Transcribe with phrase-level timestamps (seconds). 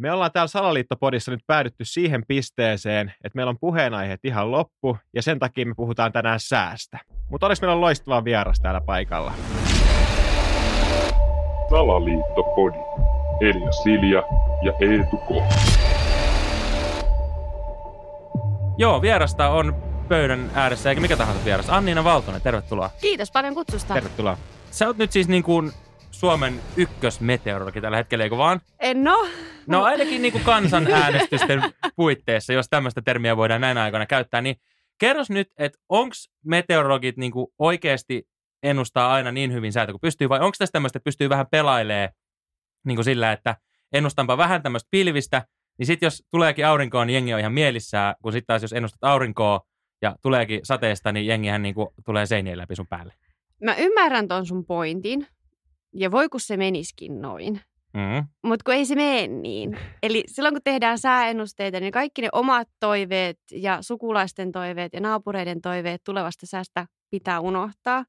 [0.00, 5.22] Me ollaan täällä Salaliittopodissa nyt päädytty siihen pisteeseen, että meillä on puheenaiheet ihan loppu, ja
[5.22, 6.98] sen takia me puhutaan tänään säästä.
[7.30, 9.32] Mutta olisi meillä on loistava vieras täällä paikalla.
[11.70, 12.78] Salaliittopodi.
[13.40, 14.22] Elia Silja
[14.62, 15.30] ja Eetu K.
[18.78, 19.76] Joo, vierasta on
[20.08, 21.70] pöydän ääressä, eikä mikä tahansa vieras.
[21.70, 22.90] Anniina Valtonen, tervetuloa.
[23.00, 23.94] Kiitos paljon kutsusta.
[23.94, 24.36] Tervetuloa.
[24.70, 25.72] Sä oot nyt siis niin kuin
[26.18, 28.60] Suomen ykkösmeteorologi tällä hetkellä, eikö vaan?
[28.78, 29.26] En oo.
[29.66, 31.62] No ainakin niin kuin kansanäänestysten
[31.96, 34.56] puitteissa, jos tämmöistä termiä voidaan näin aikoina käyttää, niin
[35.00, 38.28] kerros nyt, että onko meteorologit niin kuin oikeasti
[38.62, 42.10] ennustaa aina niin hyvin säätä kuin pystyy, vai onko tässä tämmöistä, että pystyy vähän pelailee
[42.86, 43.56] niin kuin sillä, että
[43.92, 45.42] ennustanpa vähän tämmöistä pilvistä,
[45.78, 49.04] niin sitten jos tuleekin aurinkoon, niin jengi on ihan mielissään, kun sitten taas jos ennustat
[49.04, 49.60] aurinkoa
[50.02, 53.14] ja tuleekin sateesta, niin jengihän niin kuin tulee seinien läpi sun päälle.
[53.62, 55.26] Mä ymmärrän ton sun pointin.
[55.94, 57.60] Ja voi kun se meniskin noin.
[57.94, 58.28] Mm.
[58.42, 59.78] Mutta kun ei se mene niin.
[60.02, 65.60] Eli silloin kun tehdään sääennusteita, niin kaikki ne omat toiveet ja sukulaisten toiveet ja naapureiden
[65.60, 68.04] toiveet tulevasta säästä pitää unohtaa.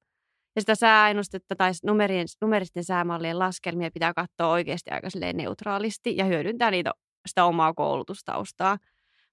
[0.55, 6.71] Ja sitä sääennustetta tai numerien, numeristen säämallien laskelmia pitää katsoa oikeasti aika neutraalisti ja hyödyntää
[6.71, 6.91] niitä,
[7.27, 8.77] sitä omaa koulutustaustaa.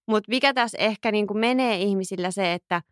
[0.09, 2.83] Mutta mikä tässä ehkä niin kuin menee ihmisillä se, että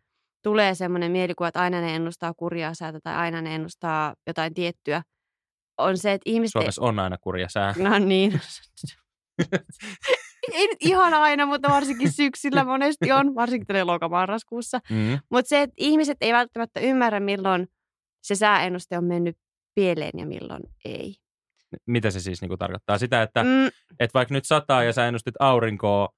[0.43, 5.01] tulee semmoinen mielikuva, että aina ne ennustaa kurjaa säätä tai aina ne ennustaa jotain tiettyä,
[5.77, 6.51] on se, että ihmiset...
[6.51, 7.73] Suomessa on aina kurja sää.
[7.77, 8.41] No niin.
[10.53, 14.79] ei nyt ihan aina, mutta varsinkin syksyllä monesti on, varsinkin tällä lokamarraskuussa.
[14.89, 15.19] Mm.
[15.31, 17.67] Mutta se, että ihmiset ei välttämättä ymmärrä, milloin
[18.23, 19.37] se sääennuste on mennyt
[19.75, 21.15] pieleen ja milloin ei.
[21.87, 22.97] Mitä se siis niin kuin tarkoittaa?
[22.97, 23.67] Sitä, että, Mm,
[23.99, 26.09] että vaikka nyt sataa ja sä ennustit aurinkoa,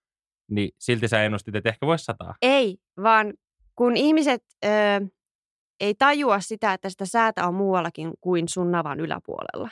[0.52, 2.36] niin silti sä ennustit, että ehkä voisi sataa.
[2.42, 3.34] ei, vaan
[3.76, 4.70] kun ihmiset ö,
[5.80, 9.70] ei tajua sitä, että sitä säätä on muuallakin kuin sun navan yläpuolella.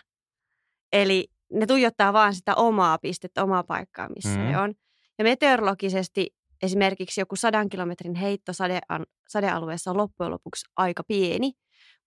[0.94, 4.46] Eli ne tuijottaa vaan sitä omaa pistettä, omaa paikkaa, missä Mm.
[4.46, 4.74] ne on.
[5.18, 8.80] Ja meteorologisesti esimerkiksi joku sadan kilometrin heitto sade,
[9.28, 11.52] sadealueessa on loppujen lopuksi aika pieni.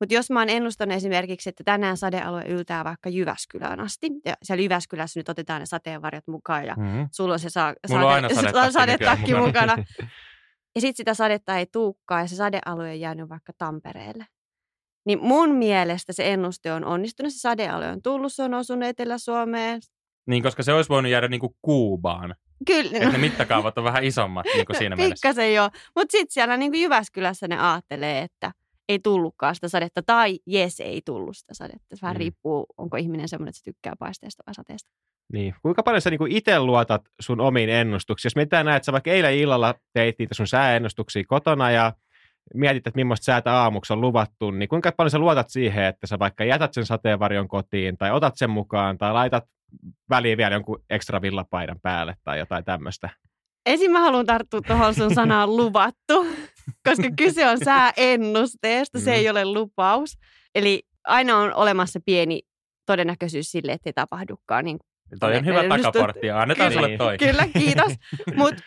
[0.00, 4.62] Mutta jos mä oon ennustanut esimerkiksi, että tänään sadealue yltää vaikka Jyväskylään asti, ja siellä
[4.62, 7.08] Jyväskylässä nyt otetaan ne sateenvarjot mukaan, ja Mm.
[7.12, 9.47] sulla on se sa- Mulla on aina sadetakki sadetakki mukana.
[9.47, 9.84] mukana.
[10.74, 14.26] Ja sitten sitä sadetta ei tuukkaa, ja se sadealue on jäänyt vaikka Tampereelle.
[15.06, 17.32] Niin mun mielestä se ennuste on onnistunut.
[17.32, 19.80] Se sadealue on tullut, se on osunut Etelä-Suomeen.
[20.26, 22.34] Niin, koska se olisi voinut jäädä niin kuin Kuubaan.
[22.66, 25.14] Kyllä, Että ne mittakaavat on vähän isommat niin kuin siinä mielessä.
[25.14, 25.70] pikkasen joo.
[25.96, 28.52] Mutta sitten siellä niin kuin Jyväskylässä ne ajattelee, että
[28.88, 31.96] ei tullutkaan sitä sadetta, tai jes, ei tullut sitä sadetta.
[31.96, 32.18] Se vähän Mm.
[32.18, 34.90] riippuu, onko ihminen semmoinen, että se tykkää paisteesta vai sateesta.
[35.32, 35.54] Niin.
[35.62, 38.32] Kuinka paljon sä niinku itse luotat sun omiin ennustuksiin?
[38.38, 41.92] Jos näin, että sä vaikka eilen illalla teit niitä sun sääennustuksia kotona ja
[42.54, 46.18] mietit, että millaista säätä aamuksi on luvattu, niin kuinka paljon sä luotat siihen, että sä
[46.18, 49.44] vaikka jätät sen sateenvarjon kotiin tai otat sen mukaan tai laitat
[50.10, 53.08] väliin vielä jonkun ekstra villapaidan päälle tai jotain tämmöistä?
[53.66, 56.26] Ensin mä haluan tarttua tuohon sun sanaan luvattu,
[56.88, 59.16] koska kyse on sääennusteesta, se Mm.
[59.16, 60.18] ei ole lupaus.
[60.54, 62.42] Eli aina on olemassa pieni
[62.86, 64.64] todennäköisyys sille, että ei tapahdukaan.
[64.64, 64.78] Niin
[65.20, 66.86] Toi on hyvä takaportti ja annetaan Kyllä.
[66.86, 67.19] sulle toi.
[67.19, 67.92] Kyllä, kiitos.
[68.36, 68.62] Mutta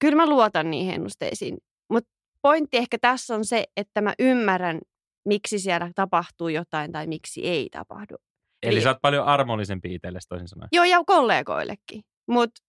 [0.00, 1.56] kyllä mä luotan niihin ennusteisiin.
[1.92, 2.10] Mutta
[2.42, 4.80] pointti ehkä tässä on se, että mä ymmärrän,
[5.24, 8.14] miksi siellä tapahtuu jotain tai miksi ei tapahdu.
[8.62, 10.68] Eli sä oot paljon armollisempi itsellesi toisin sanoen.
[10.72, 12.02] Joo, ja kollegoillekin.
[12.26, 12.60] Mutta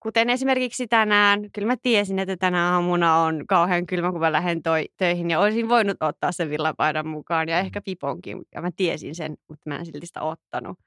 [0.00, 4.62] kuten esimerkiksi tänään, kyllä mä tiesin, että tänä aamuna on kauhean kylmä, kun mä lähden
[4.62, 5.30] toi, töihin.
[5.30, 8.38] Ja olisin voinut ottaa sen villapaidan mukaan ja ehkä piponkin.
[8.54, 10.78] Ja mä tiesin sen, mutta mä en silti sitä ottanut.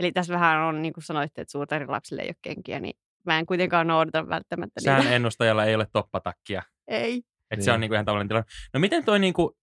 [0.00, 2.96] Eli tässä vähän on, niin kuin sanoitte, että suurten lapsille ei ole kenkiä, niin
[3.26, 5.14] mä en kuitenkaan noudata välttämättä Sään niitä.
[5.16, 6.62] ennustajalla ei ole toppatakkia.
[6.88, 7.22] Ei.
[7.50, 7.80] Että se on Niin.
[7.80, 8.48] niin kuin ihan tavallinen tilanne.
[8.74, 9.54] No miten toi niin kuin,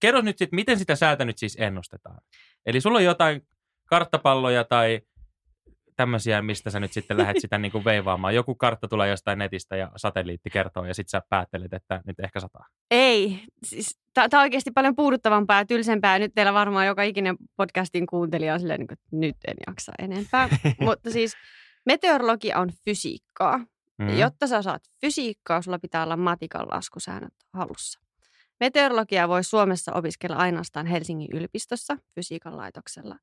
[0.00, 2.18] kerro nyt sit, miten sitä säätä nyt siis ennustetaan?
[2.66, 3.46] Eli sulla on jotain
[3.84, 5.00] karttapalloja tai
[5.96, 8.34] tämmöisiä, mistä sä nyt sitten lähdet sitä niin kuin veivaamaan.
[8.34, 12.40] Joku kartta tulee jostain netistä ja satelliitti kertoo ja sitten sä päättelet, että nyt ehkä
[12.40, 12.66] sataa.
[12.90, 13.40] Ei.
[13.64, 16.18] Siis, Tämä on oikeasti paljon puuduttavampaa ja tylsempää.
[16.18, 19.92] Nyt teillä varmaan joka ikinen podcastin kuuntelija on silleen, niin kuin, että nyt en jaksa
[19.98, 20.48] enempää.
[20.80, 21.32] Mutta siis
[21.86, 23.58] meteorologia on fysiikkaa.
[23.58, 23.66] Mm.
[23.98, 24.18] Mm.
[24.18, 28.00] Jotta sä saat fysiikkaa, sulla pitää olla matikan laskusäännöt hallussa.
[28.60, 33.16] Meteorologiaa voi Suomessa opiskella ainoastaan Helsingin yliopistossa fysiikan laitoksella.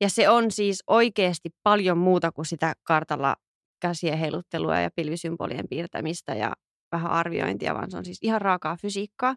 [0.00, 3.36] Ja se on siis oikeasti paljon muuta kuin sitä kartalla
[3.80, 6.52] käsien heiluttelua ja pilvisymbolien piirtämistä ja
[6.92, 9.36] vähän arviointia, vaan se on siis ihan raakaa fysiikkaa.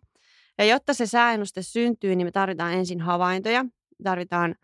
[0.57, 3.63] Ja jotta se sääennuste syntyy, niin me tarvitaan ensin havaintoja.
[3.63, 4.55] Me tarvitaan,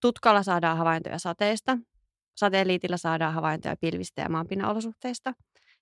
[0.00, 1.78] tutkalla saadaan havaintoja sateesta,
[2.36, 5.32] satelliitilla saadaan havaintoja pilvistä ja maanpinnaolosuhteista.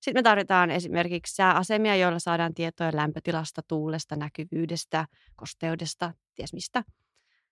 [0.00, 5.06] Sitten me tarvitaan esimerkiksi sääasemia, joilla saadaan tietoja lämpötilasta, tuulesta, näkyvyydestä,
[5.36, 6.84] kosteudesta, ties mistä.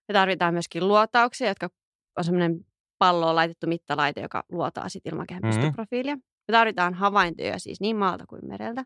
[0.08, 1.68] Me tarvitaan myöskin luotauksia, jotka
[2.16, 2.60] on semmoinen
[2.98, 5.50] palloon laitettu mittalaite, joka luotaa sitten ilmakehän Mhm.
[5.50, 6.16] pystyprofiilia.
[6.16, 8.84] Me tarvitaan havaintoja siis niin maalta kuin mereltä.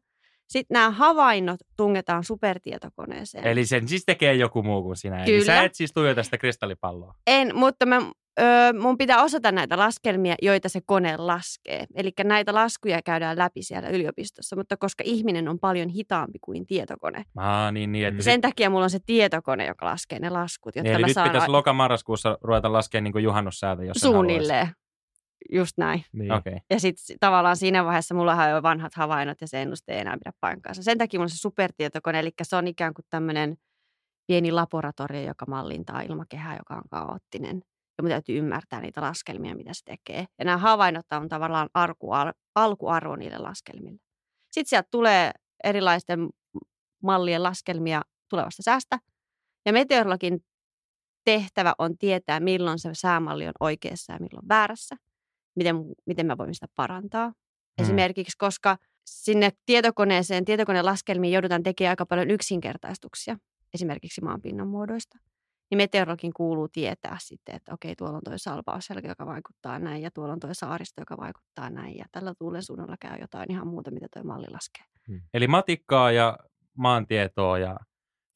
[0.48, 3.46] Sitten nämä havainnot tungetaan supertietokoneeseen.
[3.46, 5.16] Eli sen siis tekee joku muu kuin sinä.
[5.24, 5.44] Eli Kyllä.
[5.44, 7.14] sä et siis tuijota sitä kristallipalloa.
[7.26, 8.02] En, mutta mä,
[8.40, 11.86] ö, mun pitää osata näitä laskelmia, joita se kone laskee.
[11.94, 17.24] Eli näitä laskuja käydään läpi siellä yliopistossa, mutta koska ihminen on paljon hitaampi kuin tietokone.
[17.36, 18.06] Aa, niin, niin.
[18.06, 21.06] Että sit, Sen takia mulla on se tietokone, joka laskee ne laskut, jotta eli mä
[21.06, 24.68] nyt saan pitäisi loka-marraskuussa ruveta laskemaan niin kuin juhannussäätä, jos suunnilleen.
[25.52, 26.04] Just näin.
[26.12, 26.32] Niin.
[26.32, 26.58] Okei.
[26.70, 30.16] Ja sitten tavallaan siinä vaiheessa mulla on jo vanhat havainnot ja se ennuste ei enää
[30.24, 30.82] pidä paikkaansa.
[30.82, 33.56] Sen takia mulla on se supertietokone, eli se on ikään kuin tämmöinen
[34.26, 37.62] pieni laboratorio, joka mallintaa ilmakehää, joka on kaoottinen.
[37.98, 40.26] Ja mun täytyy ymmärtää niitä laskelmia, mitä se tekee.
[40.38, 42.10] Ja nämä havainnot on tavallaan arku,
[42.54, 44.00] alkuarvo niille laskelmille.
[44.50, 45.30] Sitten sieltä tulee
[45.64, 46.28] erilaisten
[47.02, 48.98] mallien laskelmia tulevasta säästä.
[49.66, 50.44] Ja meteorologin
[51.24, 54.96] tehtävä on tietää, milloin se säämalli on oikeassa ja milloin väärässä.
[55.56, 55.76] Miten,
[56.06, 57.32] miten mä voin sitä parantaa.
[57.78, 63.38] Esimerkiksi, koska sinne tietokoneeseen, tietokoneen laskelmiin joudutaan tekemään aika paljon yksinkertaistuksia,
[63.74, 65.18] esimerkiksi maanpinnan muodoista.
[65.70, 70.10] Niin meteorologin kuuluu tietää sitten, että okei, tuolla on tuo salpausselkä, joka vaikuttaa näin, ja
[70.10, 73.90] tuolla on tuo saaristo, joka vaikuttaa näin, ja tällä tuulen suunnalla käy jotain ihan muuta,
[73.90, 74.84] mitä tuo malli laskee.
[75.34, 76.38] Eli matikkaa ja
[76.76, 77.76] maantietoa ja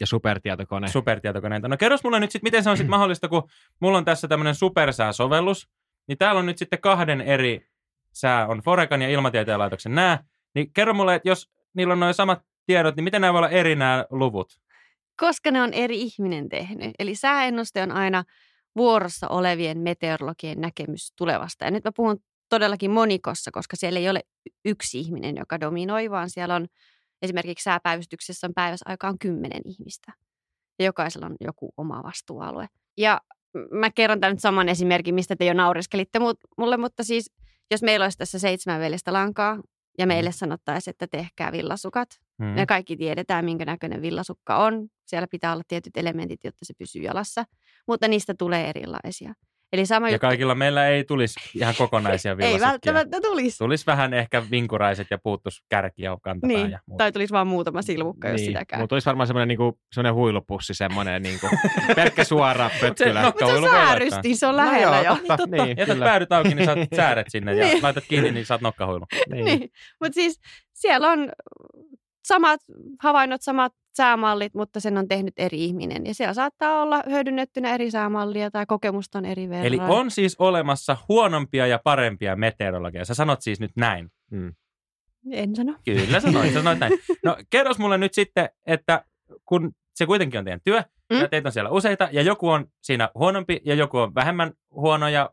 [0.01, 0.89] Ja supertietokone.
[0.89, 1.69] supertietokoneita.
[1.69, 3.43] No kerros mulle nyt sitten, miten se on sitten mahdollista, kun
[3.81, 5.69] mulla on tässä tämmöinen supersää-sovellus,
[6.09, 7.67] niin täällä on nyt sitten kahden eri
[8.13, 10.19] sää, on Forecan ja Ilmatieteen laitoksen nämä,
[10.55, 13.49] niin kerro mulle, että jos niillä on noin samat tiedot, niin miten nämä voi olla
[13.49, 14.61] eri nämä luvut?
[15.21, 16.91] Koska ne on eri ihminen tehnyt.
[16.99, 18.25] Eli sääennuste on aina
[18.77, 21.65] vuorossa olevien meteorologien näkemys tulevasta.
[21.65, 22.19] Ja nyt mä puhun
[22.49, 24.21] todellakin monikossa, koska siellä ei ole
[24.65, 26.67] yksi ihminen, joka dominoi, vaan siellä on
[27.23, 30.13] esimerkiksi sääpäivystyksessä on päivässä aikaan kymmenen ihmistä.
[30.79, 32.67] Ja jokaisella on joku oma vastuualue.
[32.97, 33.21] Ja
[33.71, 36.19] mä kerron tämän nyt saman esimerkin, mistä te jo naureskelitte
[36.59, 37.33] mulle, mutta siis
[37.71, 39.61] jos meillä olisi tässä seitsemän veljestä lankaa
[39.99, 42.09] ja meille sanottaisiin, että tehkää villasukat,
[42.41, 42.47] Hmm.
[42.49, 44.89] me kaikki tiedetään, minkä näköinen villasukka on.
[45.07, 47.45] Siellä pitää olla tietyt elementit, jotta se pysyy jalassa,
[47.89, 49.35] mutta niistä tulee erilaisia.
[49.73, 52.63] Eli sama Ja juttu, kaikilla meillä ei tulisi ihan kokonaisia ei villasukkia.
[52.69, 53.59] välttämättä tulisi.
[53.59, 57.03] Tulisi vähän ehkä vinkuraiset ja puuttus kärki ja kantapää Niin, ja muuta.
[57.05, 58.47] tai tulisi vaan muutama silmukka, jos niin.
[58.51, 58.81] sitäkään.
[58.81, 61.47] Mulla tulisi varmaan semmoinen, niinku, semmoinen huilupussi, semmoinen niinku,
[61.97, 63.21] pelkkä suora pötkylä.
[63.23, 63.87] no- Mutta se on Kauhuilu voi laittaa.
[63.89, 65.17] säärysti, se on lähellä no joo, jo.
[65.17, 66.05] totta, Totta, niin, jätät kyllä.
[66.07, 67.83] päädyt auki, niin saat sääret sinne ja Niin.
[67.83, 69.07] laitat kiinni, niin saat nokkahuilu.
[69.33, 69.45] Niin.
[69.45, 69.71] Niin.
[70.01, 70.41] Mutta siis
[70.73, 71.29] siellä on
[72.25, 72.61] samat
[73.03, 76.07] havainnot, samat säämallit, mutta sen on tehnyt eri ihminen.
[76.07, 79.67] Ja siellä saattaa olla hyödynnettynä eri säämallia tai kokemusta on eri verran.
[79.67, 83.05] Eli on siis olemassa huonompia ja parempia meteorologeja.
[83.05, 84.11] Sä sanot siis nyt näin.
[84.31, 84.55] Mm.
[85.33, 85.75] En sano.
[85.85, 86.93] Kyllä sanoit, sanoit näin.
[87.25, 89.05] No kerros mulle nyt sitten, että
[89.45, 90.83] kun se kuitenkin on teidän työ,
[91.13, 91.19] Mm.
[91.21, 95.09] ja teitä on siellä useita, ja joku on siinä huonompi, ja joku on vähemmän huono,
[95.09, 95.31] ja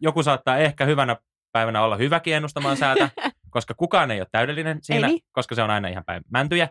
[0.00, 1.16] joku saattaa ehkä hyvänä
[1.52, 3.10] päivänä olla hyväkin ennustamaan säätä,
[3.56, 6.68] koska kukaan ei ole täydellinen siinä, Ei koska se on aina ihan päin mäntyjä.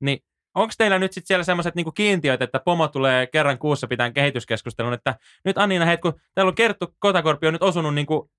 [0.00, 0.18] Niin
[0.54, 4.92] onko teillä nyt sitten siellä semmoiset niinku kiintiöt, että pomo tulee kerran kuussa pitää kehityskeskustelun,
[4.92, 8.30] että nyt Anniina, hei, kun täällä on Kerttu Kotakorpi on nyt osunut niinku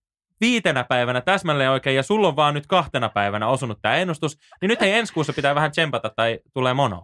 [0.42, 4.70] viitenä päivänä täsmälleen oikein, ja sulla on vaan nyt kahtena päivänä osunut tämä ennustus, niin
[4.70, 7.04] nyt hei ensi kuussa pitää vähän tsempata tai tulee mono.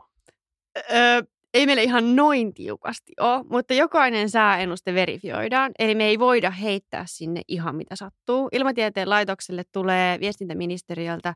[0.91, 1.21] Öö,
[1.53, 5.71] ei meillä ihan noin tiukasti ole, mutta jokainen sääennuste verifioidaan.
[5.79, 8.49] Eli me ei voida heittää sinne ihan mitä sattuu.
[8.51, 11.33] Ilmatieteen laitokselle tulee viestintäministeriöltä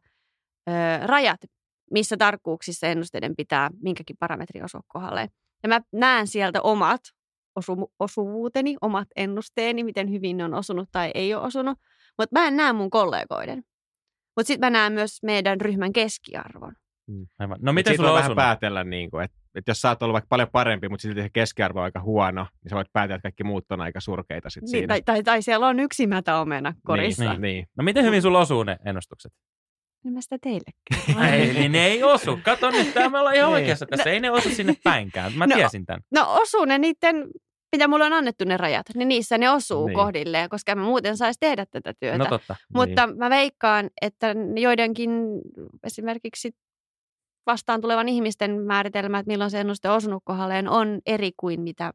[0.70, 1.40] öö, rajat,
[1.92, 5.28] missä tarkkuuksissa ennusteiden pitää minkäkin parametri osua kohdalle.
[5.64, 7.02] Ja mä näen sieltä omat
[7.60, 11.78] osu- osuvuuteni, omat ennusteeni, miten hyvin ne on osunut tai ei ole osunut.
[12.18, 13.64] Mutta mä en näe mun kollegoiden.
[14.36, 16.76] Mutta sitten mä näen myös meidän ryhmän keskiarvon.
[17.40, 17.58] Aivan.
[17.62, 20.28] No Miten sulla on vähän päätellä, niin kuin, että, että jos sä oot ollut vaikka
[20.30, 23.44] paljon parempi, mutta silti se keskiarvo on aika huono, niin sä voit päätellä, että kaikki
[23.44, 24.88] muut on aika surkeita sit Niin, siinä.
[24.88, 27.24] tai, tai, tai siellä on yksi mätäomena korissa.
[27.24, 27.42] Niin, Niin.
[27.42, 27.66] niin, niin.
[27.78, 29.32] No miten hyvin sulla osuu ne ennustukset?
[30.06, 30.72] En mä sitä teille
[31.32, 32.40] Ei, niin ne ei osu.
[32.44, 33.56] Kato nyt, tää me ollaan ihan Niin.
[33.62, 34.10] oikeassa tässä.
[34.10, 35.34] Ei ne osu sinne päinkään.
[35.34, 36.02] Mä No, tiesin tämän.
[36.12, 37.28] No osuu ne niiden,
[37.76, 39.88] mitä mulle on annettu ne rajat, niin niissä ne osuu Niin.
[39.88, 39.96] niin.
[40.06, 42.18] kohdilleen, koska en mä muuten saisi tehdä tätä työtä.
[42.18, 42.56] No totta.
[42.74, 45.10] Mutta mä veikkaan, että joidenkin
[45.84, 46.52] esimerkiksi
[47.48, 51.94] vastaan tulevan ihmisten määritelmät, milloin se ennuste on osunut kohdalleen, on eri kuin mitä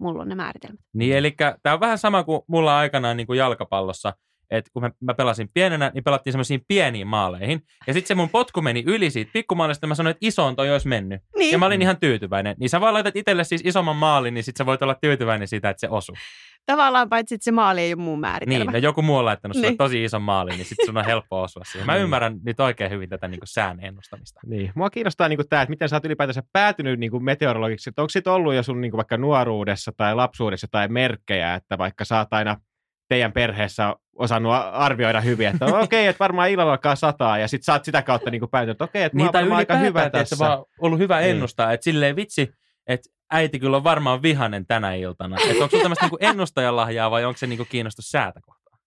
[0.00, 0.80] mulla on ne määritelmät.
[0.94, 1.30] Niin, eli
[1.62, 4.12] tämä on vähän sama kuin mulla aikanaan niin kuin jalkapallossa,
[4.50, 7.62] että kun mä, mä pelasin pienenä, niin pelattiin semmoisiin pieniin maaleihin.
[7.86, 10.88] Ja sitten se mun potku meni yli siitä pikkumaalista, mä sanoin, että isoon toi olisi
[10.88, 11.20] mennyt.
[11.38, 11.52] Niin.
[11.52, 12.56] Ja mä olin ihan tyytyväinen.
[12.58, 15.70] Niin sä vaan laitat itselle siis isomman maalin, niin sit sä voit olla tyytyväinen siitä,
[15.70, 16.16] että se osuu.
[16.66, 18.64] Tavallaan paitsi, että se maali ei ole mun määritelmä.
[18.64, 19.78] Niin, no joku muu on laittanut sulle Niin.
[19.78, 21.86] tosi ison maalin, niin sitten sun on helppo osua siihen.
[21.86, 22.02] Mä Niin.
[22.02, 24.40] ymmärrän nyt oikein hyvin tätä niin kuin sään ennustamista.
[24.46, 24.72] Niin.
[24.74, 27.90] Mua kiinnostaa niin tämä, että miten sä oot ylipäätänsä päätynyt niin kuin meteorologiksi.
[27.90, 31.78] Että onko sit ollut jo sun niin kuin vaikka nuoruudessa tai lapsuudessa tai merkkejä, että
[31.78, 32.56] vaikka sä oot aina
[33.08, 37.64] teidän perheessä osannut arvioida hyvin, että okei, okay, että varmaan illalla alkaa sataa, ja sitten
[37.64, 39.76] sä oot sitä kautta niin päätynyt, että okei, että mä Niin, oon tai varmaan aika
[39.76, 40.38] hyvä että tässä.
[40.38, 41.30] vaan ollut hyvä Niin.
[41.30, 42.50] ennustaa, että silleen vitsi,
[42.86, 45.36] että äiti kyllä on varmaan vihanen tänä iltana.
[45.36, 48.80] Että onko sulla tämmöistä niinku ennustajan lahjaa vai onko se niinku kiinnostus säätä kohtaan?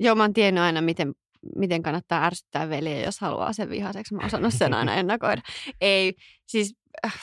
[0.00, 1.14] Joo, mä oon tiennyt aina, miten,
[1.56, 4.14] miten kannattaa ärsyttää veljeä, jos haluaa sen vihaseksi.
[4.14, 5.42] Mä oon osannut sen aina ennakoida.
[5.80, 6.14] Ei,
[6.46, 6.74] siis
[7.06, 7.14] äh,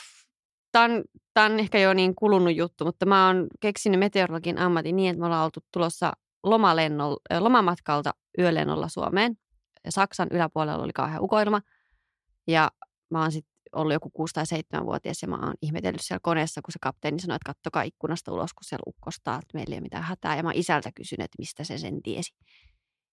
[0.72, 1.04] tää on,
[1.34, 5.20] tää on ehkä jo niin kulunut juttu, mutta mä oon keksinyt meteorologin ammatin niin, että
[5.20, 9.36] me ollaan oltu tulossa äh, lomamatkalta yölennolla Suomeen.
[9.84, 11.60] Ja Saksan yläpuolella oli kauhean ukoilma.
[12.46, 12.70] Ja
[13.10, 14.44] mä oon sitten ollut joku 6 tai
[14.80, 18.54] 7-vuotias ja mä oon ihmetellyt siellä koneessa, kun se kapteeni sanoi, että kattokaa ikkunasta ulos,
[18.54, 20.36] kun siellä ukkostaa, että meillä ei ole mitään hätää.
[20.36, 22.34] Ja mä isältä kysynyt, että mistä se sen tiesi.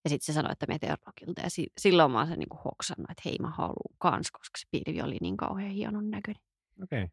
[0.03, 1.41] Ja sitten se sanoi, että meteorologilta.
[1.41, 4.67] Ja si- silloin mä oon sen niinku hoksannut, että hei mä haluan kans, koska se
[4.71, 6.41] pilvi oli niin kauhean hienon näköinen.
[6.83, 7.07] Okei.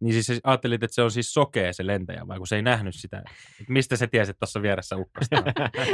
[0.00, 2.94] Niin siis ajattelit, että se on siis sokea se lentäjä, vai kun se ei nähnyt
[2.94, 3.22] sitä?
[3.68, 4.96] Mistä se tiesi, että tuossa vieressä
[5.30, 5.36] se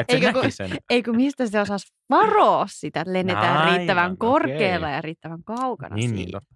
[0.08, 0.70] Eikö kun- sen.
[0.90, 4.96] Eikö mistä se osasi varoa sitä, että lennetään Aivan, riittävän korkealla okei.
[4.96, 6.40] ja riittävän kaukana Niin, niin, siitä.
[6.40, 6.53] totta.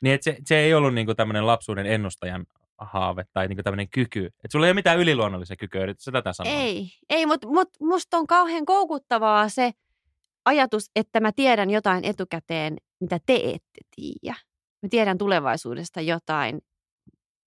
[0.00, 2.46] Niin, että se, se ei ollut niinku tämmöinen lapsuuden ennustajan
[2.78, 4.26] haave tai niinku tämmöinen kyky.
[4.26, 6.52] Että sulla ei ole mitään yliluonnollisia kykyjä, yrität sä tätä sanoa?
[6.52, 9.72] Ei, ei mutta mut, musta on kauhean koukuttavaa se
[10.44, 14.36] ajatus, että mä tiedän jotain etukäteen, mitä te ette tiedä.
[14.82, 16.60] Mä tiedän tulevaisuudesta jotain,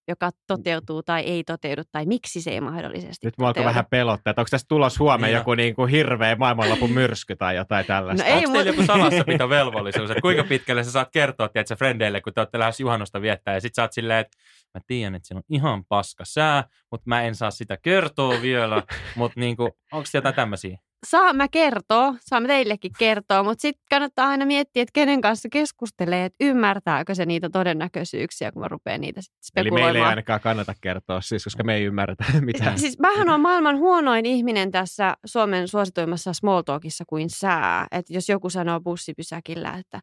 [0.09, 4.31] joka toteutuu tai ei toteudu, tai miksi se ei mahdollisesti Nyt mua alkoi vähän pelottaa,
[4.31, 8.23] että onko tässä tulos huomenna Niin joku niin kuin hirveä maailmanlopun myrsky tai jotain tällaista.
[8.23, 12.21] No ei, Onko teillä mut- joku salassapitovelvollisuus, että kuinka pitkälle sä saat kertoa tiedätkö, frendeille,
[12.21, 14.37] kun te olette lähes juhannosta viettää, ja sit sä oot silleen, että
[14.73, 18.83] mä tiedän, että siinä on ihan paska sää, mutta mä en saa sitä kertoa vielä,
[19.15, 20.77] mutta niinku, onko jotain tämmöisiä?
[21.05, 25.49] Saa mä kertoa, saa mä teillekin kertoa, mutta sitten kannattaa aina miettiä, että kenen kanssa
[25.49, 30.09] keskustelee, että ymmärtääkö se niitä todennäköisyyksiä, kun mä rupean niitä sit Eli meille ei spekuloimaan.
[30.09, 32.79] ainakaan kannata kertoa, siis, koska me ei ymmärretä mitään.
[32.79, 37.87] Siis mähän on maailman huonoin ihminen tässä Suomen suosituimmassa small talkissa kuin sää.
[37.91, 39.99] Että jos joku sanoo bussipysäkillä, että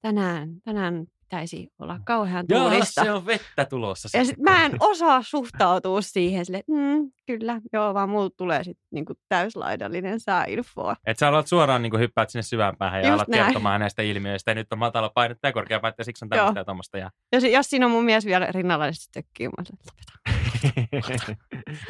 [0.00, 3.04] tänään, tänään pitäisi olla kauhean Jaa, tuulista.
[3.04, 4.18] se on vettä tulossa.
[4.18, 8.86] Ja sit mä en osaa suhtautua siihen sille, mm, kyllä, joo, vaan mulla tulee sitten
[8.90, 10.96] niinku täyslaidallinen sääinfoa.
[11.06, 13.44] Että sä alat suoraan niin hyppäät sinne syvään päähän ja Just alat näin.
[13.44, 14.50] kertomaan näistä ilmiöistä.
[14.50, 16.60] Ja nyt on matala painetta ja korkea painetta ja siksi on tämmöistä Joo.
[16.60, 16.98] ja tuommoista.
[16.98, 17.10] Ja...
[17.32, 19.48] Jos, jos siinä on mun mies vielä rinnalla, niin sitten tökkii.
[19.48, 21.36] Mä sanon.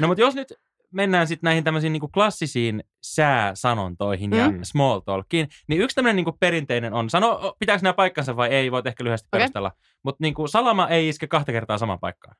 [0.01, 0.53] No mutta jos nyt
[0.93, 4.59] mennään sitten näihin tämmöisiin niin klassisiin sääsanontoihin ja Mm.
[4.63, 8.87] small talkiin, niin yksi tämmöinen niin perinteinen on, sano pitääkö nämä paikkansa vai ei, voit
[8.87, 9.39] ehkä lyhyesti Okei.
[9.41, 9.73] perustella,
[10.05, 12.37] mutta niin salama ei iske kahta kertaa samaan paikkaan.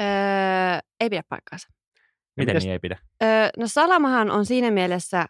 [0.00, 0.06] Öö,
[1.00, 1.68] ei pidä paikkaansa.
[2.36, 2.98] Miten mitäs- niin ei pidä?
[3.22, 5.26] Öö, no salamahan on siinä mielessä,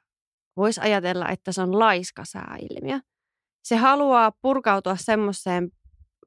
[0.56, 3.00] voisi ajatella, että se on laiska sääilmiö.
[3.64, 5.70] Se haluaa purkautua semmoiseen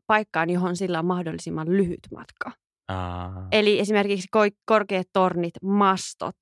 [0.08, 2.52] paikkaan, johon sillä on mahdollisimman lyhyt matka.
[2.92, 3.48] Aa.
[3.52, 6.36] Eli esimerkiksi ko- korkeat tornit, mastot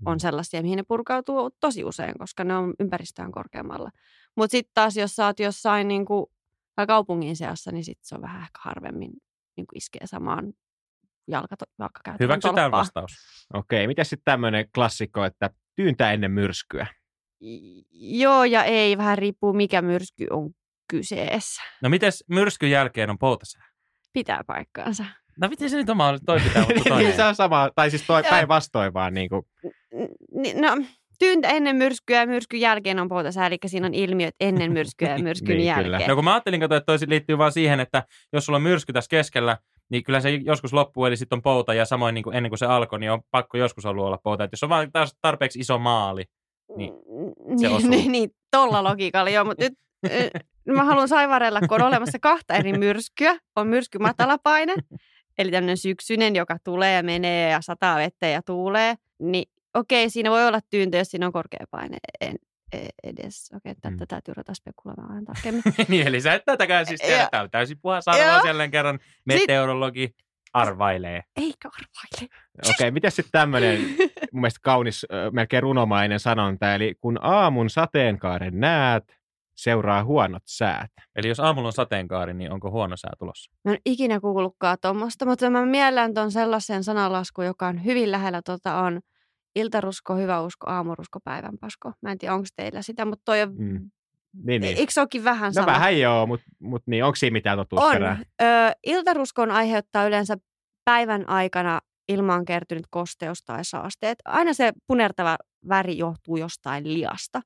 [0.00, 0.06] Mm.
[0.06, 3.90] on sellaisia, mihin ne purkautuu tosi usein, koska ne on ympäristöään korkeammalla.
[4.36, 6.26] Mutta sitten taas, jos sä oot jossain niin kuin,
[6.86, 9.10] kaupungin seassa, niin sitten se on vähän ehkä harvemmin
[9.56, 10.52] niin kuin iskee samaan
[11.28, 13.10] jalka, jalkakäytävän Hyväksytään vastaus.
[13.54, 16.86] Okei, miten sitten tämmöinen klassikko, että tyyntä ennen myrskyä?
[17.40, 20.50] I- Joo ja ei, vähän riippuu mikä myrsky on
[20.90, 21.62] kyseessä.
[21.82, 23.66] No mites myrskyn jälkeen on poutasää?
[24.12, 25.04] Pitää paikkaansa.
[25.40, 26.26] No miten se nyt on mahdollista?
[26.26, 27.12] Toi pitää, mutta niin toinen.
[27.16, 29.42] se on sama, tai siis toi päinvastoin vaan niin kuin,
[30.60, 30.76] No,
[31.18, 35.18] tyyntä ennen myrskyä ja myrskyn jälkeen on poutasää, eli siinä on ilmiöt ennen myrskyä ja
[35.18, 35.88] myrskyn Niin, kyllä.
[35.96, 36.08] jälkeen.
[36.08, 38.02] No kun mä ajattelin, että toi liittyy vaan siihen, että
[38.32, 39.56] jos sulla on myrsky tässä keskellä,
[39.90, 42.58] niin kyllä se joskus loppuu, eli sitten on pouta, ja samoin niin kuin ennen kuin
[42.58, 44.44] se alkoi, niin on pakko joskus ollut olla pouta.
[44.44, 46.24] Että jos on vaan taas tarpeeksi iso maali,
[46.76, 46.92] Niin,
[47.60, 47.90] se osuu.
[47.90, 49.74] niin, niin, tolla logiikalla joo, mutta nyt
[50.76, 53.38] mä haluan saivarella, kun on olemassa kahta eri myrskyä.
[53.56, 54.74] On myrsky matalapaine,
[55.38, 58.94] eli tämmöinen syksyinen, joka tulee ja menee ja sataa vettä ja tuulee.
[59.18, 62.36] Niin okei, siinä voi olla tyyntä, jos siinä on korkea paine en,
[62.72, 63.50] e- edes.
[63.56, 63.96] Okei, tätä Mm.
[64.08, 65.62] täytyy ruveta spekuloimaan vähän tarkemmin.
[65.88, 67.28] niin eli sä et tätäkään siis tiedä.
[67.30, 68.46] Tää on täysin puhas arvaus Joo.
[68.46, 68.98] jälleen kerran.
[69.24, 70.14] Meteorologi
[70.52, 71.22] arvailee.
[71.36, 72.34] Eikä arvaile.
[72.70, 73.80] okei, miten sitten tämmöinen
[74.32, 79.04] mun mielestä kaunis, melkein runomainen sanonta, eli kun aamun sateenkaaren näet,
[79.56, 80.90] seuraa huonot säät.
[81.16, 83.50] Eli jos aamulla on sateenkaari, niin onko huono sää tulossa?
[83.64, 88.42] Mä en ikinä kuullutkaan tuommoista, mutta mä miellän ton sellaisen sananlaskun, joka on hyvin lähellä
[88.42, 89.00] tota on
[89.56, 91.92] iltarusko, hyvä usko, aamurusko, päivänpasko.
[92.02, 93.90] Mä en tiedä, onko teillä sitä, mutta toi on, Mm.
[94.44, 94.76] Niin, niin.
[94.78, 95.66] eikö se olekin vähän No sama?
[95.66, 97.66] vähän joo, mutta mut niin, onko siinä mitään on.
[97.68, 98.18] totuusperää?
[98.42, 98.44] Ö,
[98.86, 100.36] iltaruskon aiheuttaa yleensä
[100.84, 104.18] päivän aikana ilmaan kertynyt kosteus tai saasteet.
[104.24, 105.36] Aina se punertava
[105.68, 107.40] väri johtuu jostain liasta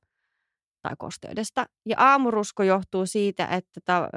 [0.81, 1.65] tai kosteudesta.
[1.85, 4.07] Ja aamurusko johtuu siitä, että ta, ö,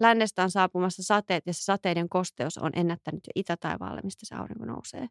[0.00, 4.64] lännestä on saapumassa sateet ja se sateiden kosteus on ennättänyt jo itätaivaalle, mistä se aurinko
[4.64, 5.06] nousee.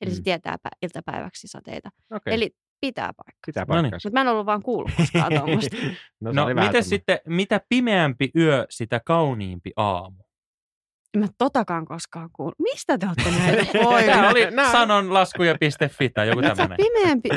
[0.00, 0.24] Eli se Mm.
[0.24, 1.88] tietää pä- iltapäiväksi sateita.
[2.12, 2.34] Okei.
[2.34, 2.50] Eli
[2.80, 3.40] pitää paikkaa.
[3.46, 3.92] Pitää No niin.
[3.94, 5.76] Mutta mä en ollut vaan kuullut koskaan tuommoista.
[6.20, 10.22] no, se No, miten sitten, mitä pimeämpi yö, sitä kauniimpi aamu?
[11.14, 12.54] En mä totakaan koskaan kuullut.
[12.58, 14.28] Mistä te olette näitä Tämä poimia?
[14.30, 14.40] oli
[14.72, 16.76] sanonlaskuja.fi tai joku tämmöinen.
[16.76, 17.28] Pimeämpi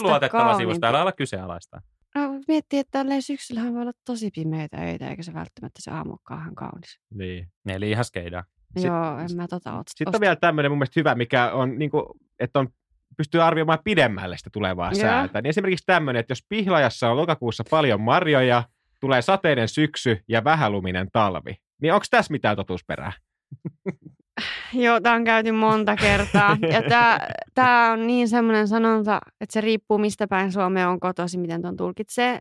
[0.00, 0.86] luotettava sivusto, kauniimpi.
[0.86, 1.82] älä ala kyseenalaista.
[2.14, 6.40] No, miettii, että tälleen syksyllähän voi olla tosi pimeitä öitä, eikä se välttämättä se aamukaan
[6.40, 7.00] ihan kaunis.
[7.14, 7.48] Niin.
[7.68, 8.44] Eli ihan skeidaa.
[8.76, 11.90] Joo, en mä tota ot- Sitten on vielä tämmöinen mun mielestä hyvä, mikä on, niin
[11.90, 12.04] kuin,
[12.38, 12.68] että on,
[13.16, 15.00] pystyy arvioimaan pidemmälle sitä tulevaa Joo.
[15.00, 15.42] säätä.
[15.42, 18.64] Niin esimerkiksi tämmöinen, että jos pihlajassa on lokakuussa paljon marjoja,
[19.00, 23.12] tulee sateinen syksy ja vähäluminen talvi, niin onko tässä mitään totuusperää?
[24.84, 26.56] Joo, tämä on käyty monta kertaa.
[26.62, 26.82] Ja
[27.54, 31.76] tämä on niin semmoinen sanonta, että se riippuu mistä päin Suomea on kotosi, miten tuon
[31.76, 32.40] tulkitsee.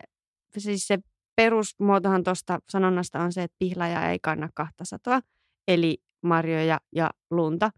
[0.58, 0.98] Siis se
[1.36, 5.20] perusmuotohan tuosta sanonnasta on se, että pihlaja ei kanna kahta satoa,
[5.68, 7.72] eli marjoja ja lunta.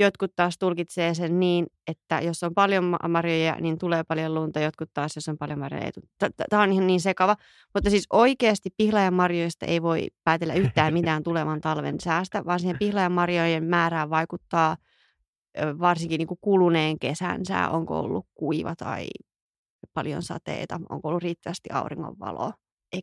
[0.00, 4.60] Jotkut taas tulkitsee sen niin, että jos on paljon ma- marjoja, niin tulee paljon lunta.
[4.60, 6.30] Jotkut taas, jos on paljon marjoja, ei tule.
[6.50, 7.36] Tämä on ihan niin sekava.
[7.74, 12.78] Mutta siis oikeasti pihlajan marjoista ei voi päätellä yhtään mitään tulevan talven säästä, vaan siihen
[12.78, 14.76] pihlajan marjojen määrään vaikuttaa
[15.78, 17.70] varsinkin niin kuin kuluneen kesän sää.
[17.70, 19.06] Onko ollut kuiva tai
[19.92, 22.52] paljon sateita, onko ollut riittävästi auringonvaloa.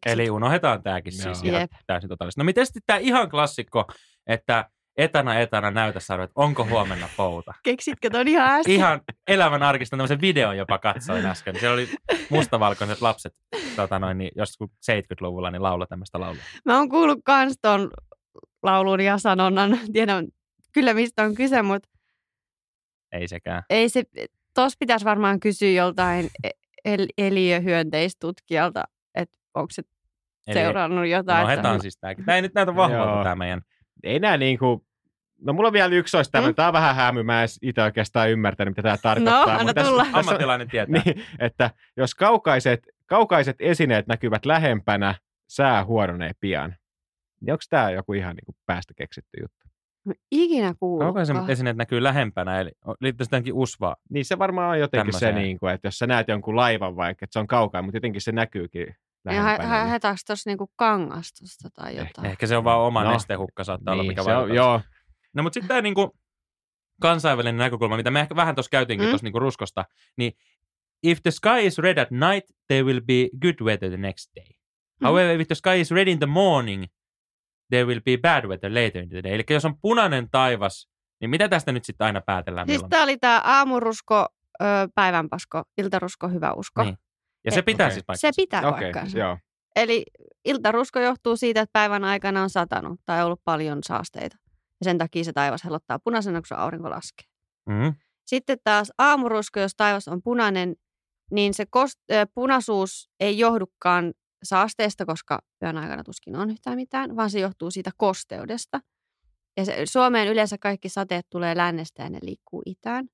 [0.05, 1.49] Eli unohdetaan tämäkin siis Joo.
[1.49, 1.71] ihan Jep.
[1.87, 2.41] täysin totaalisesti.
[2.41, 3.85] No miten sitten tämä ihan klassikko,
[4.27, 7.53] että etana etana näytä sarve, että onko huomenna pouta?
[7.63, 8.73] Keksitkö ton ihan äsken?
[8.75, 11.59] Ihan elävän arkista tämmöisen videon jopa katsoin äsken.
[11.59, 11.89] Siellä oli
[12.29, 13.33] mustavalkoiset lapset
[13.75, 16.41] tota noin, niin joskus 70-luvulla niin laulaa tämmöistä laulua.
[16.65, 17.89] Mä oon kuullut kans ton
[18.63, 19.79] laulun ja sanonnan.
[19.93, 20.27] Tiedän
[20.73, 21.89] kyllä mistä on kyse, mutta
[23.11, 23.63] Ei sekään.
[23.69, 24.03] ei se,
[24.53, 26.49] tos pitäisi varmaan kysyä joltain e-
[26.85, 28.83] el, eliöhyönteistutkijalta,
[29.15, 29.81] että onko se
[30.47, 31.43] Eli seurannut jotain.
[31.43, 32.25] unohdetaan siis tämäkin.
[32.25, 33.61] Tämä ei nyt näytä vahvalta tämä meidän.
[34.03, 34.81] Ei nää niin kuin,
[35.41, 36.55] no mulla on vielä yksi olisi tämmöinen, Mm?
[36.55, 39.45] tämä on vähän hämy, mä en itse oikeastaan ymmärtänyt, mitä tämä tarkoittaa.
[39.45, 40.03] No, anna mutta tässä- tulla.
[40.03, 41.01] tässä Ammattilainen tietää.
[41.05, 45.15] Niin, että jos kaukaiset, kaukaiset esineet näkyvät lähempänä,
[45.49, 46.75] sää huononee pian.
[47.41, 49.61] Niin onko tämä joku ihan niin kuin päästä keksitty juttu?
[50.05, 51.05] Mä ikinä kuullut.
[51.05, 53.95] Kaukaisemmat esineet näkyy lähempänä, eli liittyy sitäkin usvaa.
[54.09, 55.35] Niin se varmaan on jotenkin Tämmöiseen.
[55.35, 57.97] se, niin kuin, että jos sä näet jonkun laivan vaikka, että se on kaukaa, mutta
[57.97, 59.77] jotenkin se näkyykin lähempänä.
[59.79, 62.27] niin- haetaanko tuossa niinku kangastusta tai jotain?
[62.27, 63.07] Ehkä se on vaan oma No.
[63.09, 63.13] no.
[63.13, 64.55] nestehukka saattaa olla, niin, mikä se on, vaikuttaa.
[64.55, 64.81] joo,
[65.33, 66.17] No mutta sitten tämä niinku
[67.01, 69.11] kansainvälinen näkökulma, mitä me ehkä vähän tuossa käytiinkin Mm.
[69.11, 69.85] tuossa niinku ruskosta,
[70.17, 70.33] niin
[71.03, 74.45] if the sky is red at night, there will be good weather the next day.
[75.01, 75.05] Mm.
[75.07, 76.83] However, if the sky is red in the morning,
[77.69, 79.33] there will be bad weather later in the day.
[79.33, 80.89] Eli jos on punainen taivas,
[81.21, 84.25] niin mitä tästä nyt sitten aina päätellään Siis tää oli tää aamurusko,
[84.61, 86.83] ö, päivänpasko, iltarusko, hyvä usko.
[86.83, 86.97] Niin.
[87.45, 87.93] Ja se pitää okei.
[87.93, 88.35] siis paikkansa.
[88.35, 89.17] Se pitää okei, paikkansa.
[89.17, 89.37] joo.
[89.75, 90.03] Eli
[90.45, 94.37] iltarusko johtuu siitä, että päivän aikana on satanut tai ollut paljon saasteita.
[94.51, 97.25] Ja sen takia se taivas helottaa punaisena, kun se aurinko laskee.
[97.65, 97.93] Mm.
[98.25, 100.75] Sitten taas aamurusko, jos taivas on punainen,
[101.31, 107.15] niin se kost- äh, punaisuus ei johdukaan saasteesta, koska yön aikana tuskin on yhtään mitään,
[107.15, 108.79] vaan se johtuu siitä kosteudesta.
[109.57, 113.07] Ja se, Suomeen yleensä kaikki sateet tulee lännestä ja ne liikkuu itään.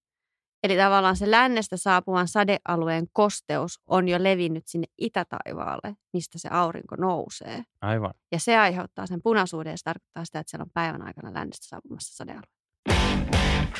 [0.63, 6.95] Eli tavallaan se lännestä saapuvan sadealueen kosteus on jo levinnyt sinne itätaivaalle, mistä se aurinko
[6.95, 7.63] nousee.
[7.81, 8.13] Aivan.
[8.31, 11.67] Ja se aiheuttaa sen punaisuuden ja se tarkoittaa sitä, että siellä on päivän aikana lännestä
[11.67, 12.57] saapumassa sadealue.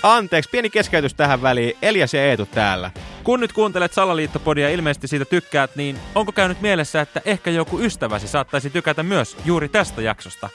[0.03, 1.77] Anteeksi, pieni keskeytys tähän väliin.
[1.81, 2.91] Elias ja Eetu täällä.
[3.23, 7.79] Kun nyt kuuntelet Salaliittopodia ja ilmeisesti siitä tykkäät, niin onko käynyt mielessä, että ehkä joku
[7.79, 10.49] ystäväsi saattaisi tykätä myös juuri tästä jaksosta?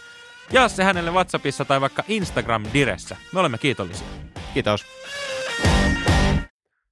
[0.53, 3.17] Jaa se hänelle WhatsAppissa tai vaikka Instagram-diressä.
[3.33, 4.07] Me olemme kiitollisia.
[4.55, 4.85] Kiitos.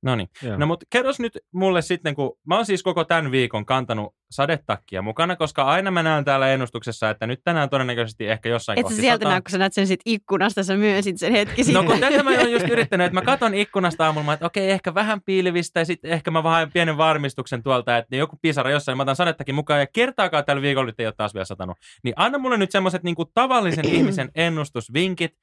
[0.03, 0.29] No niin.
[0.57, 5.03] No mutta kerros nyt mulle sitten, kun mä oon siis koko tämän viikon kantanut sadetakkia
[5.03, 8.89] mukana, koska aina mä näen täällä ennustuksessa, että nyt tänään todennäköisesti ehkä jossain Et sä
[8.89, 9.33] kohti sieltä sataa.
[9.33, 12.31] näe, kun sä näet sen sit ikkunasta, sä myönsit sen hetki No kun tätä mä
[12.31, 15.85] oon just yrittänyt, että mä katon ikkunasta aamulla, mä, että okei, ehkä vähän piilivistä ja
[15.85, 19.81] sitten ehkä mä vähän pienen varmistuksen tuolta, että joku pisara jossain, mä otan sadettakin mukaan
[19.81, 21.77] ja kertaakaan tällä viikolla nyt ei ole taas vielä satanut.
[22.05, 25.35] Niin anna mulle nyt semmoiset niin tavallisen ihmisen ennustusvinkit,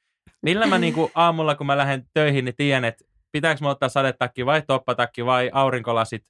[0.42, 3.90] millä mä niin kuin aamulla, kun mä lähden töihin, niin tiedän, että pitääkö mä ottaa
[3.90, 6.24] sadetakki vai toppatakki vai aurinkolasit.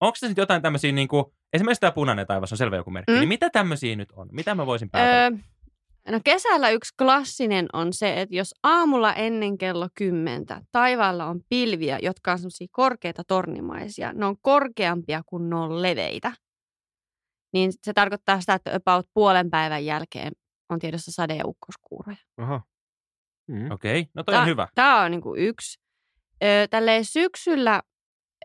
[0.00, 3.12] Onko se sitten jotain tämmöisiä, niin kuin, esimerkiksi tämä punainen taivas on selvä joku merkki,
[3.12, 3.18] Mm.
[3.18, 4.28] niin mitä tämmöisiä nyt on?
[4.32, 5.22] Mitä mä voisin päätellä?
[5.24, 5.30] Öö,
[6.12, 11.98] no kesällä yksi klassinen on se, että jos aamulla ennen kello kymmentä taivaalla on pilviä,
[12.02, 16.32] jotka on semmoisia korkeita tornimaisia, ne on korkeampia kuin ne on leveitä,
[17.52, 20.32] niin se tarkoittaa sitä, että about puolen päivän jälkeen
[20.70, 22.18] on tiedossa sade- ja ukkoskuuroja.
[22.38, 22.60] Oho.
[23.48, 23.70] Mm.
[23.70, 24.10] Okei, okay.
[24.14, 24.68] no toi on hyvä.
[24.74, 25.87] Tämä on niinku yksi.
[26.44, 27.82] Öö, tälleen syksyllä,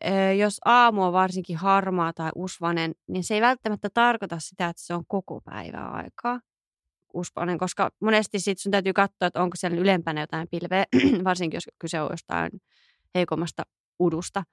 [0.06, 4.84] öö, jos aamu on varsinkin harmaa tai usvanen, niin se ei välttämättä tarkoita sitä, että
[4.86, 6.39] se on koko päivää aikaa
[7.13, 10.86] usvanen, koska monesti sit sun täytyy katsoa, että onko siellä ylempänä jotain pilveä,
[11.23, 12.51] varsinkin jos kyse on jostain
[13.15, 13.63] heikommasta
[13.99, 14.43] udusta.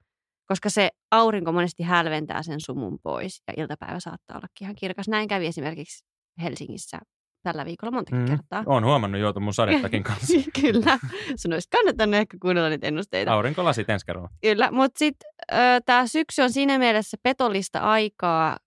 [0.47, 5.07] koska se aurinko monesti hälventää sen sumun pois ja iltapäivä saattaa olla ihan kirkas.
[5.07, 6.05] Näin kävi esimerkiksi
[6.41, 6.99] Helsingissä
[7.43, 8.25] tällä viikolla montakin Mm.
[8.25, 8.63] kertaa.
[8.65, 10.33] Olen huomannut joutu mun sadettakin kanssa.
[10.61, 10.99] Kyllä.
[11.35, 13.33] Sun olisi kannattanut ehkä kuunnella niitä ennusteita.
[13.33, 14.29] Aurinkolasit ensi kerralla.
[14.41, 15.29] Kyllä, mutta sitten
[15.85, 18.57] tämä syksy on siinä mielessä petollista aikaa,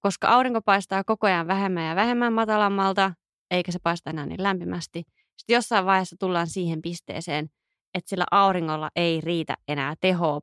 [0.00, 3.12] koska aurinko paistaa koko ajan vähemmän ja vähemmän matalammalta,
[3.50, 5.02] eikä se paista enää niin lämpimästi.
[5.36, 7.50] Sitten jossain vaiheessa tullaan siihen pisteeseen,
[7.94, 10.40] että sillä auringolla ei riitä enää tehoa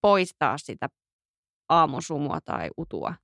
[0.00, 0.88] poistaa sitä
[1.68, 3.14] aamusumua tai utua.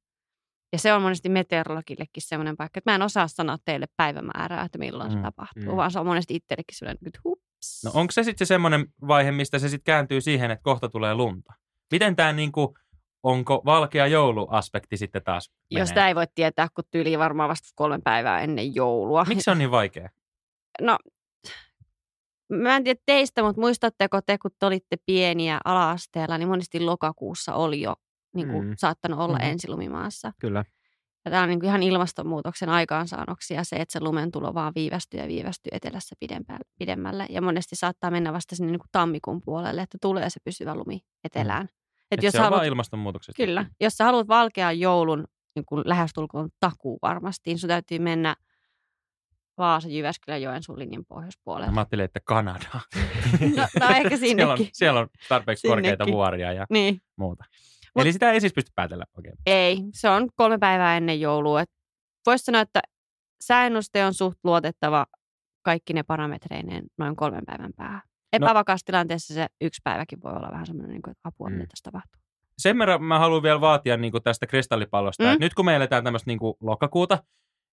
[0.72, 4.79] Ja se on monesti meteorologillekin semmoinen paikka, että mä en osaa sanoa teille päivämäärää, että
[4.79, 5.76] milloin se Mm, tapahtuu, mm.
[5.76, 7.85] vaan se on monesti itsellekin sellainen, että hups.
[7.85, 11.14] No onko se sitten se semmoinen vaihe, mistä se sitten kääntyy siihen, että kohta tulee
[11.14, 11.52] lunta?
[11.92, 12.74] Miten tämä niinku,
[13.22, 15.83] onko valkea jouluaspekti sitten taas menee?
[15.83, 19.24] Jos sitä ei voi tietää, kun tyyli varmaan vasta kolme päivää ennen joulua.
[19.29, 20.09] Miksi se on niin vaikea?
[20.81, 20.98] No,
[22.48, 27.55] mä en tiedä teistä, mutta muistatteko te, kun te olitte pieniä ala-asteella, niin monesti lokakuussa
[27.55, 27.96] oli jo
[28.37, 28.75] niin kuin, Mm.
[28.79, 29.51] saattanut olla mm-hmm.
[29.51, 30.33] ensilumimaassa.
[30.40, 30.64] Kyllä.
[31.25, 35.20] Ja tämä on niin kuin ihan ilmastonmuutoksen aikaansaannoksia se, että se lumen tulo vaan viivästyy
[35.20, 37.27] ja viivästyy etelässä pidempään, pidemmälle.
[37.31, 41.01] Ja monesti saattaa mennä vasta sinne niin kuin tammikuun puolelle, että tulee se pysyvä lumi
[41.25, 41.62] etelään.
[41.62, 41.68] Mm.
[42.11, 43.42] Et Et jos se on haluat, vaan ilmastonmuutoksesta.
[43.42, 45.25] kyllä, jos sä haluat valkean joulun
[45.57, 48.37] niin kuin lähestulkoon takuu varmasti, niin sun täytyy mennä
[49.59, 51.72] Vaasa, Jyväskylän, Joensuun linjan pohjoispuolelle.
[51.72, 52.66] Mä ajattelin, että Kanada.
[53.57, 54.68] No, no ehkä siellä, on, sinnekin.
[54.72, 56.14] siellä on tarpeeksi korkeita Sinnekin.
[56.14, 57.01] vuoria ja Niin.
[57.16, 57.44] muuta.
[57.96, 59.35] Mut- Eli sitä ei siis pysty päätellä oikein.
[59.46, 61.64] Ei, se on kolme päivää ennen joulua.
[62.26, 62.80] Voisi sanoa, että
[63.40, 65.06] sääennuste on suht luotettava
[65.62, 68.02] kaikki ne parametreineen noin kolmen päivän päähän.
[68.32, 71.54] Epävakaassa tilanteessa se yksi päiväkin voi olla vähän semmoinen, niin kuin, että apua, Mm.
[71.54, 72.22] mitä tässä tapahtuu.
[72.59, 75.24] Sen verran mä haluan vielä vaatia niin kuin tästä kristallipallosta.
[75.24, 75.40] Mm.
[75.40, 77.18] Nyt kun me eletään tämmöistä niin kuin lokakuuta,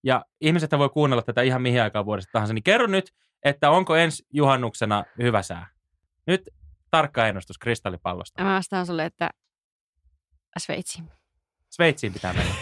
[0.03, 3.11] ja ihmiset voi kuunnella tätä ihan mihin aikaan vuodesta tahansa, niin kerro nyt,
[3.43, 5.67] että onko ensi juhannuksena hyvä sää.
[6.27, 6.49] Nyt
[6.91, 8.43] tarkka ennustus kristallipallosta.
[8.43, 9.29] Mä vastaan sulle, että
[10.57, 11.03] Sveitsi.
[11.69, 12.53] Sveitsiin pitää mennä.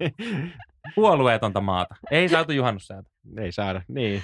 [0.94, 1.94] Puolueetonta maata.
[2.10, 3.10] Ei saatu juhannussäätä.
[3.38, 4.22] Ei saada, niin.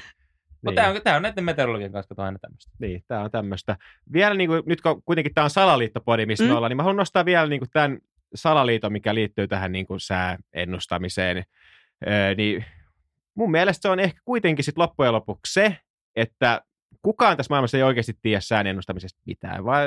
[0.62, 0.74] Mutta niin.
[0.74, 2.72] tämä on, tää on näiden meteorologien kanssa kato aina tämmöistä.
[2.78, 3.76] Niin, tämä on tämmöistä.
[4.12, 6.44] Vielä niin kuin, nyt kun kuitenkin tämä on salaliittopodi, missä.
[6.44, 6.50] Mm.
[6.50, 7.98] me ollaan, niin mä haluan nostaa vielä niin kuin tämän
[8.34, 11.44] salaliiton, mikä liittyy tähän niin kuin sääennustamiseen.
[12.06, 12.64] Öö, niin
[13.34, 15.76] mun mielestä se on ehkä kuitenkin sit loppujen lopuksi se,
[16.16, 16.62] että
[17.06, 19.86] kukaan tässä maailmassa ei oikeasti tiedä sään ennustamisesta mitään, vaan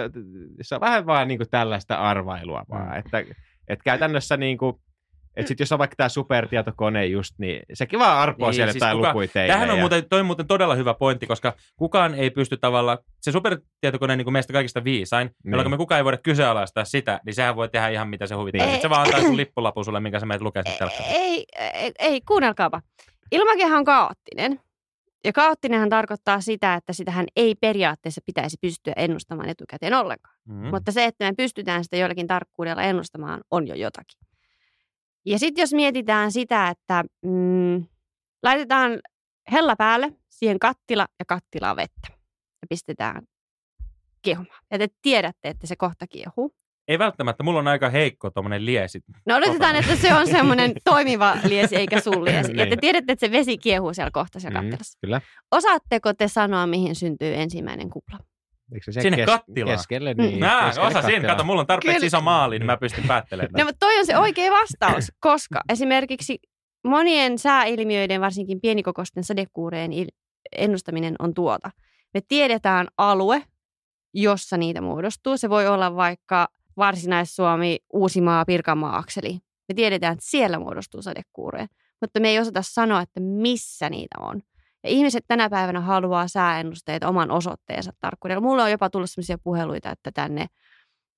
[0.62, 2.98] se on vähän vaan niin kuin tällaista arvailua vaan, Mm.
[3.00, 3.20] että,
[3.68, 4.76] että käytännössä niin kuin,
[5.36, 8.82] että sit jos on vaikka tämä supertietokone just, niin sekin vaan arpoo Niin, siellä siis
[8.82, 9.54] jotain kuka- lukuja teille.
[9.54, 12.98] Tähän on ja- muuten, toi on muuten todella hyvä pointti, koska kukaan ei pysty tavallaan,
[13.22, 15.52] se supertietokone niin kuin meistä kaikista viisain, niin.
[15.52, 18.68] jolloin me kukaan ei voida kyseenalaistaa sitä, niin sehän voi tehdä ihan mitä se huvittaa.
[18.68, 18.82] Niin.
[18.82, 21.20] Se vaan antaa sun lippulapun sulle, minkä sä menet lukemaan sitten telkkarista.
[21.20, 22.82] Ei, ei, ei, kuunnelkaapa.
[23.32, 24.60] Ilmakehä on kaoottinen.
[25.24, 30.36] Ja kaoottinenhan tarkoittaa sitä, että sitähän ei periaatteessa pitäisi pystyä ennustamaan etukäteen ollenkaan.
[30.46, 30.56] Mm.
[30.56, 34.20] Mutta se, että me pystytään sitä jollakin tarkkuudella ennustamaan, on jo jotakin.
[35.26, 37.86] Ja sitten jos mietitään sitä, että mm,
[38.44, 39.00] laitetaan
[39.52, 42.08] hella päälle, siihen kattila ja kattilaa vettä
[42.62, 43.24] ja pistetään
[44.22, 44.64] kiehumaan.
[44.72, 46.56] Ja te tiedätte, että se kohta kiehuu.
[46.90, 49.00] Ei välttämättä, mulla on aika heikko tuommoinen liesi.
[49.26, 52.52] No oletetaan, että se on semmoinen toimiva liesi eikä sun liesi.
[52.52, 52.80] Ja te Niin.
[52.80, 54.98] tiedätte, että se vesi kiehuu siellä kohta siellä Mm, kattilassa.
[55.02, 55.22] Kyllä.
[55.52, 58.18] Osaatteko te sanoa, mihin syntyy ensimmäinen kupla?
[58.74, 59.78] Eikö se Sinne kattilaan.
[59.78, 60.22] Keskelle, Mm.
[60.24, 60.40] niin.
[60.40, 61.12] Nää, keskelle osasin.
[61.12, 61.36] kattilaa.
[61.36, 62.08] Kato, mulla on tarpeeksi Kyllä.
[62.08, 63.52] iso maali, niin mä pystyn päättelemään.
[63.58, 66.40] No, mutta toi on se oikea vastaus, koska esimerkiksi
[66.88, 69.92] monien sääilmiöiden, varsinkin pienikokoisten sadekuureen
[70.58, 71.72] ennustaminen on tuota.
[72.14, 73.42] Me tiedetään alue,
[74.14, 75.38] jossa niitä muodostuu.
[75.38, 79.34] Se voi olla vaikka Varsinais-Suomi, Uusimaa, Pirkanmaa-akseli.
[79.70, 81.68] Me tiedetään, että siellä muodostuu sadekuureen,
[82.02, 84.42] mutta me ei osata sanoa, että missä niitä on.
[84.84, 88.42] Ja ihmiset tänä päivänä haluaa sääennusteita oman osoitteensa tarkkuudella.
[88.42, 90.48] Mulla on jopa tullut sellaisia puheluita, että tänne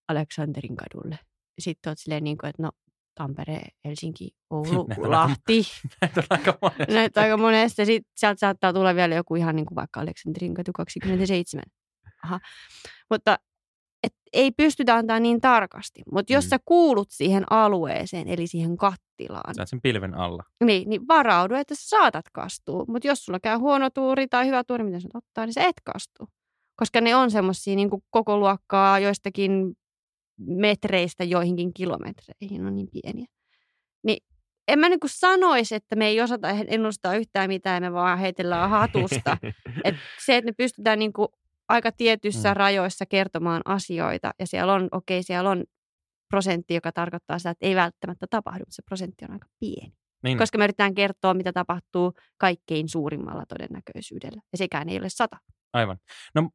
[0.07, 1.19] Aleksanterin kadulle.
[1.59, 2.71] Sitten oot silleen niin kuin, että no
[3.15, 5.61] Tampere, Helsinki, Oulu, Näitä on Lahti.
[6.01, 6.93] Näitä on aika monesti.
[6.93, 7.85] Näitä aika monesti.
[7.85, 11.63] Sitten sieltä saattaa tulla vielä joku ihan niin kuin vaikka Aleksanterin katu 27.
[12.23, 12.39] Aha.
[13.09, 13.37] Mutta
[14.03, 16.01] et ei pystytä antaa niin tarkasti.
[16.11, 16.49] Mutta jos Mm.
[16.49, 20.43] sä kuulut siihen alueeseen, eli siihen kattilaan, Sä sen pilven alla.
[20.63, 22.85] niin, niin varaudu, että sä saatat kastua.
[22.87, 25.75] Mutta jos sulla käy huono tuuri tai hyvä tuuri, mitä sä ottaa, niin sä et
[25.83, 26.27] kastu.
[26.75, 29.73] Koska ne on semmoisia niin koko luokkaa joistakin
[30.39, 33.25] metreistä joihinkin kilometreihin, on niin pieniä.
[34.03, 34.23] Niin
[34.67, 39.37] en mä niin sanoisi, että me ei osata ennustaa yhtään mitään, me vaan heitellään hatusta.
[39.83, 41.27] Et se, että me pystytään niin kuin
[41.71, 42.57] aika tietyissä Mm.
[42.57, 45.63] rajoissa kertomaan asioita ja siellä on, okei, okay, siellä on
[46.29, 49.93] prosentti, joka tarkoittaa sitä, että ei välttämättä tapahdu, mutta se prosentti on aika pieni.
[50.23, 50.37] Niin.
[50.37, 54.41] Koska me yritetään kertoa, mitä tapahtuu kaikkein suurimmalla todennäköisyydellä.
[54.51, 55.37] Ja sekään ei ole sata.
[55.73, 55.97] Aivan.
[56.35, 56.49] No,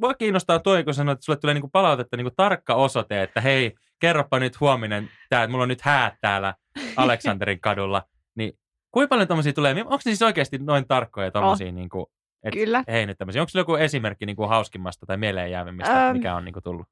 [0.00, 3.74] voi kiinnostaa toi, kun sanoit, että sulle tulee niinku palautetta niinku tarkka osoite, että hei,
[4.00, 6.54] kerropa nyt huominen, tää, että mulla on nyt häät täällä
[6.96, 8.02] Aleksanterin kadulla.
[8.34, 8.52] Niin
[8.90, 9.74] kuinka paljon tommosia tulee?
[9.80, 11.72] Onko ne siis oikeasti noin tarkkoja tommosia, oh.
[11.72, 12.84] niinku, et, Kyllä.
[12.88, 13.42] hei nyt tämmöisiä.
[13.42, 16.16] Onko joku esimerkki niinku hauskimmasta tai mieleen jäävimmistä, Öm.
[16.16, 16.86] mikä on niinku tullut?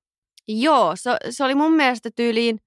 [0.49, 2.59] Joo, se, se oli mun mielestä tyyliin,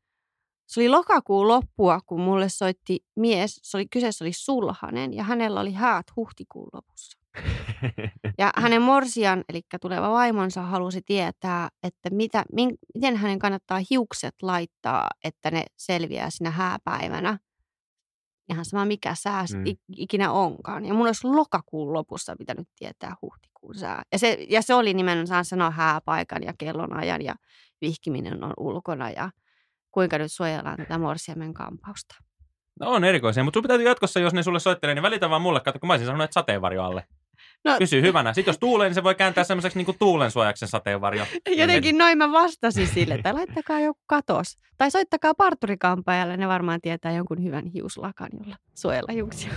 [0.67, 5.59] se oli lokakuun loppua, kun mulle soitti mies, se oli, kyseessä oli Sulhanen ja hänellä
[5.59, 7.19] oli häät huhtikuun lopussa.
[8.37, 14.35] Ja hänen morsian, eli tuleva vaimonsa, halusi tietää, että mitä, min, miten hänen kannattaa hiukset
[14.41, 17.39] laittaa, että ne selviää siinä hääpäivänä.
[18.49, 19.63] Ihan sama mikä sää Mm.
[19.97, 20.85] ikinä onkaan.
[20.85, 24.03] Ja mun olisi lokakuun lopussa pitänyt tietää huhtikuun sää.
[24.11, 27.35] Ja se, ja se oli nimenomaan sanoa hääpaikan ja kellonajan ja
[27.81, 29.29] vihkiminen on ulkona ja
[29.91, 32.15] kuinka nyt suojellaan tätä morsiamen kampausta.
[32.79, 35.59] No on erikoisia, mutta sun pitää jatkossa, jos ne sulle soittelee, niin välitä vaan mulle.
[35.59, 37.07] Kato, kun mä olisin sanonut, että sateenvarjo alle.
[37.65, 38.33] No, Pysy hyvänä.
[38.33, 41.25] Sitten jos tuulee, niin se voi kääntää semmoiseksi niin tuulen suojaksi sateenvarjo.
[41.55, 44.57] Jotenkin noin mä vastasin sille, että laittakaa joku katos.
[44.77, 49.51] Tai soittakaa parturikampaajalle, ne varmaan tietää jonkun hyvän hiuslakan, jolla suojella hiuksia.